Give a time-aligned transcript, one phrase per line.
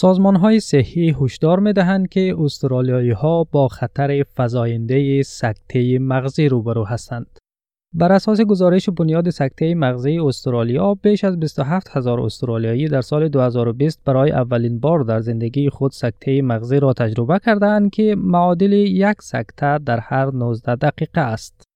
[0.00, 6.84] سازمان های صحی هشدار می دهند که استرالیایی ها با خطر فزاینده سکته مغزی روبرو
[6.84, 7.38] هستند.
[7.94, 14.04] بر اساس گزارش بنیاد سکته مغزی استرالیا بیش از 27 هزار استرالیایی در سال 2020
[14.04, 19.78] برای اولین بار در زندگی خود سکته مغزی را تجربه کردند که معادل یک سکته
[19.78, 21.67] در هر 19 دقیقه است.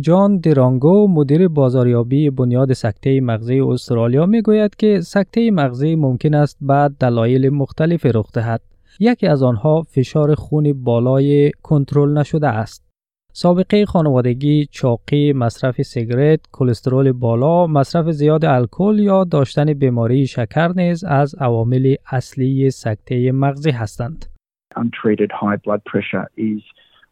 [0.00, 6.58] جان دیرانگو مدیر بازاریابی بنیاد سکته مغزی استرالیا می گوید که سکته مغزی ممکن است
[6.60, 8.60] بعد دلایل مختلفی رخ دهد.
[9.00, 12.84] یکی از آنها فشار خون بالای کنترل نشده است.
[13.32, 21.04] سابقه خانوادگی، چاقی، مصرف سیگرت، کلسترول بالا، مصرف زیاد الکل یا داشتن بیماری شکر نیز
[21.04, 24.26] از عوامل اصلی سکته مغزی هستند.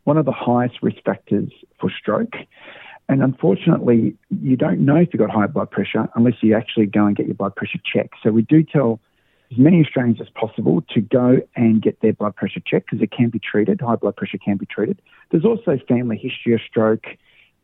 [0.04, 2.34] One of the highest risk factors for stroke.
[3.08, 7.06] And unfortunately, you don't know if you've got high blood pressure unless you actually go
[7.06, 8.14] and get your blood pressure checked.
[8.22, 9.00] So we do tell
[9.50, 13.10] as many Australians as possible to go and get their blood pressure checked because it
[13.10, 13.80] can be treated.
[13.80, 15.02] High blood pressure can be treated.
[15.30, 17.04] There's also family history of stroke,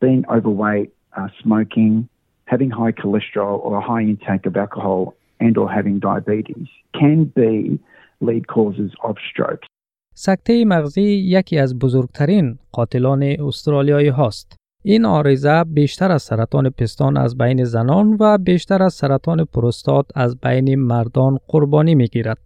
[0.01, 2.09] being overweight, uh, smoking,
[2.45, 7.79] having high cholesterol or a high intake of alcohol and or having diabetes can be
[8.21, 9.63] lead causes of stroke.
[10.21, 14.57] سکته مغزی یکی از بزرگترین قاتلان استرالیایی هاست.
[14.85, 20.41] این آرزه بیشتر از سرطان پستان از بین زنان و بیشتر از سرطان پروستات از
[20.41, 22.39] بین مردان قربانی می گیرد.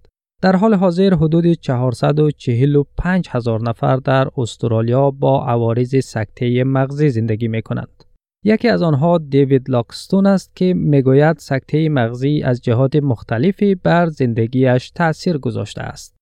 [0.42, 7.62] در حال حاضر حدود 445 هزار نفر در استرالیا با عوارض سکته مغزی زندگی می
[7.62, 8.04] کنند.
[8.44, 14.90] یکی از آنها دیوید لاکستون است که می‌گوید سکته مغزی از جهات مختلفی بر زندگیش
[14.90, 16.21] تاثیر گذاشته است.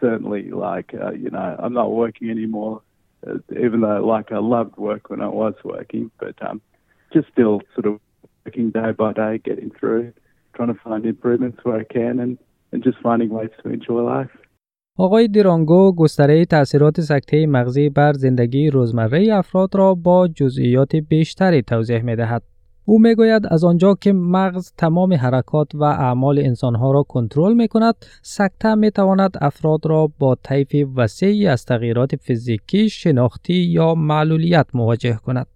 [0.00, 2.80] Certainly, like, uh, you know, I'm not working anymore,
[3.26, 6.60] uh, even though, like, I loved work when I was working, but um,
[7.12, 8.00] just still sort of
[8.44, 10.12] working day by day, getting through,
[10.54, 12.38] trying to find improvements where I can and,
[12.72, 14.30] and just finding ways to enjoy life.
[14.98, 22.02] آقای دیرانگو گستره تاثیرات سکته مغزی بر زندگی روزمره افراد را با جزئیات بیشتری توضیح
[22.02, 22.42] می دهد.
[22.87, 27.67] او می گوید از آنجا که مغز تمام حرکات و اعمال انسانها را کنترل می
[27.67, 34.65] کند، سکته می تواند افراد را با طیف وسیعی از تغییرات فیزیکی، شناختی یا معلولیت
[34.73, 35.47] مواجه کند.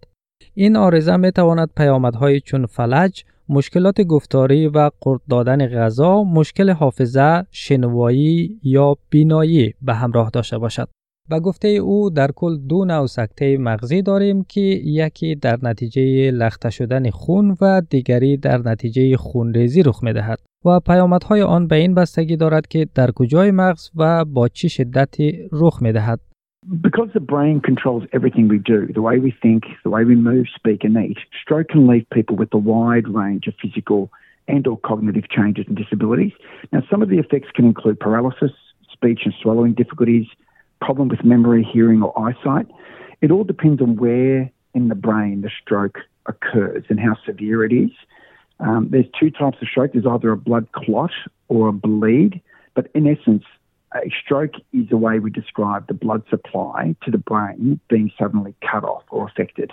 [0.54, 7.46] این آرزه می تواند پیامدهای چون فلج، مشکلات گفتاری و قرد دادن غذا، مشکل حافظه،
[7.52, 10.90] شنوایی یا بینایی به همراه داشته باشد.
[11.30, 16.70] به گفته او در کل دو نوع سکته مغزی داریم که یکی در نتیجه لخته
[16.70, 21.96] شدن خون و دیگری در نتیجه خونریزی رخ می دهد و پیامدهای آن به این
[21.96, 26.20] بستگی دارد که در کجای مغز و با چه شدتی رخ می دهد.
[26.88, 30.46] Because the brain controls everything we do, the way we think, the way we move,
[30.60, 34.02] speak and eat, stroke can leave people with a wide range of physical
[34.54, 36.36] and or cognitive changes and disabilities.
[36.74, 38.54] Now some of the effects can include paralysis,
[38.96, 40.28] speech and swallowing difficulties,
[40.81, 42.67] problem with memory, hearing, or eyesight.
[43.21, 47.73] It all depends on where in the brain the stroke occurs and how severe it
[47.73, 47.91] is.
[48.61, 49.93] Um, there's two types of stroke.
[49.93, 51.11] There's either a blood clot
[51.49, 52.41] or a bleed,
[52.75, 53.45] but in essence,
[53.95, 58.55] a stroke is the way we describe the blood supply to the brain being suddenly
[58.71, 59.73] cut off or affected.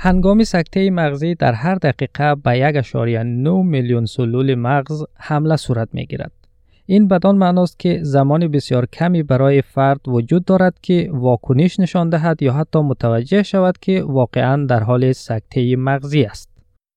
[0.00, 6.32] هنگام سکته مغزی در هر دقیقه به 1.9 میلیون سلول مغز حمله صورت می گیرد.
[6.85, 12.41] این بدان معناست که زمان بسیار کمی برای فرد وجود دارد که واکنش نشان دهد
[12.41, 16.49] یا حتی متوجه شود که واقعا در حال سکته مغزی است.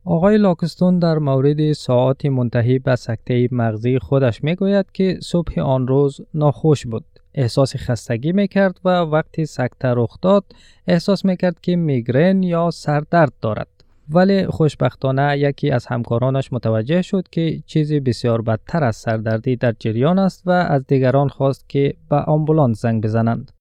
[0.05, 5.89] آقای لاکستون در مورد ساعات منتهی به سکته مغزی خودش می گوید که صبح آن
[5.89, 7.05] روز ناخوش بود.
[7.35, 10.45] احساس خستگی می کرد و وقتی سکته رخ داد
[10.87, 13.76] احساس می کرد که میگرن یا سردرد دارد.
[14.15, 20.19] ولی خوشبختانه یکی از همکارانش متوجه شد که چیزی بسیار بدتر از سردردی در جریان
[20.19, 23.53] است و از دیگران خواست که به آمبولانس زنگ بزنند.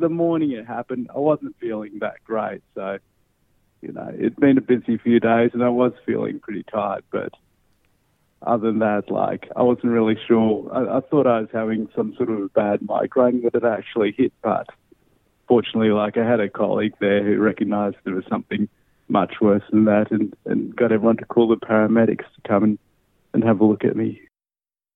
[0.00, 2.86] The morning it happened, I wasn't feeling that great, so
[3.82, 7.32] you know, it'd been a busy few days and I was feeling pretty tired, but
[8.42, 10.52] other than that, like, I wasn't really sure.
[10.72, 14.32] I, I thought I was having some sort of bad migraine that had actually hit,
[14.42, 14.66] but
[15.48, 18.68] fortunately, like, I had a colleague there who recognized there was something
[19.08, 22.78] much worse than that and, and got everyone to call the paramedics to come and,
[23.32, 24.20] and have a look at me.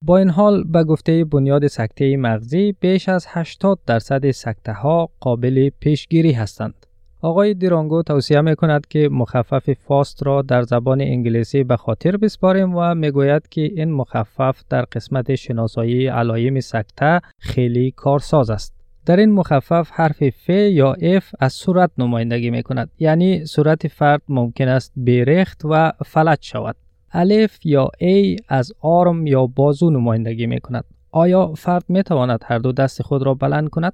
[0.05, 5.71] با این حال به گفته بنیاد سکته مغزی بیش از 80 درصد سکته ها قابل
[5.81, 6.87] پیشگیری هستند.
[7.21, 12.77] آقای دیرانگو توصیه می کند که مخفف فاست را در زبان انگلیسی به خاطر بسپاریم
[12.77, 18.82] و می گوید که این مخفف در قسمت شناسایی علایم سکته خیلی کارساز است.
[19.07, 24.23] در این مخفف حرف ف یا اف از صورت نمایندگی می کند یعنی صورت فرد
[24.29, 26.77] ممکن است بیرخت و فلج شود
[27.13, 32.59] الف یا ای از آرم یا بازو نمایندگی می کند آیا فرد می تواند هر
[32.59, 33.93] دو دست خود را بلند کند؟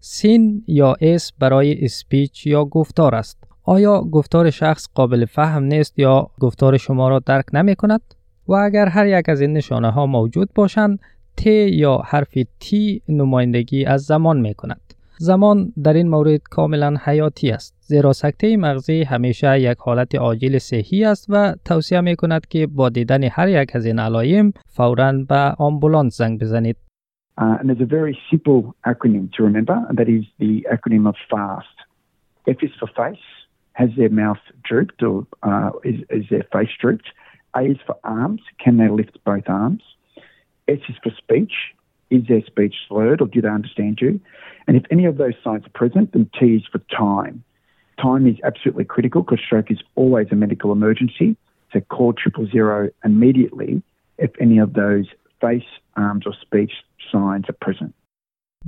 [0.00, 3.44] سین یا اس برای اسپیچ یا گفتار است.
[3.62, 8.00] آیا گفتار شخص قابل فهم نیست یا گفتار شما را درک نمی کند؟
[8.48, 10.98] و اگر هر یک از این نشانه ها موجود باشند
[11.36, 14.80] ت یا حرف تی نمایندگی از زمان می کند.
[15.22, 21.04] زمان در این مورد کاملا حیاتی است زیرا سکته مغزی همیشه یک حالت عاجل صحی
[21.04, 25.54] است و توصیه می کند که با دیدن هر یک از این علایم فورا به
[25.58, 26.76] آمبولانس زنگ بزنید.
[27.40, 31.16] Uh, and there's a very simple acronym to remember, and that is the acronym of
[31.30, 31.76] FAST.
[32.46, 33.26] F is for face,
[33.72, 37.08] has their mouth drooped or uh, is, is their face drooped?
[37.54, 39.82] A is for arms, can they lift both arms?
[40.70, 41.52] S is for speech,
[42.10, 44.20] is their speech slurred or do they understand you?
[44.66, 47.42] And if any of those signs are present, then T is for time.
[48.00, 51.36] Time is absolutely critical because stroke is always a medical emergency.
[51.72, 53.82] So call triple zero immediately
[54.18, 55.06] if any of those
[55.40, 55.64] face,
[55.96, 56.72] arms or speech
[57.10, 57.94] signs are present.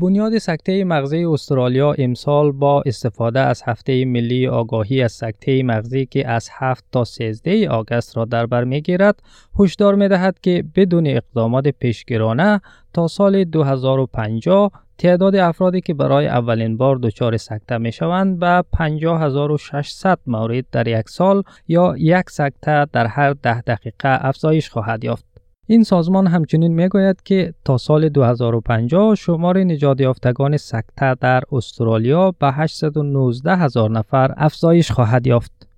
[0.02, 6.28] بنیاد سکته مغزی استرالیا امسال با استفاده از هفته ملی آگاهی از سکته مغزی که
[6.28, 9.22] از 7 تا 13 آگست را در بر می‌گیرد
[9.58, 12.60] هشدار می دهد که بدون اقدامات پیشگیرانه
[12.94, 20.18] تا سال 2050 تعداد افرادی که برای اولین بار دچار سکته می شوند به 50600
[20.26, 25.31] مورد در یک سال یا یک سکته در هر ده دقیقه افزایش خواهد یافت.
[25.72, 32.52] این سازمان همچنین می‌گوید که تا سال 2050 شمار نجات یافتگان سکته در استرالیا به
[32.52, 35.68] 819 هزار نفر افزایش خواهد یافت.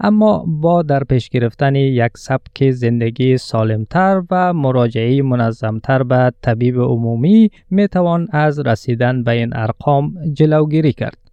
[0.00, 7.50] اما با در پیش گرفتن یک سبک زندگی سالمتر و مراجعه منظمتر به طبیب عمومی
[7.70, 11.23] می توان از رسیدن به این ارقام جلوگیری کرد.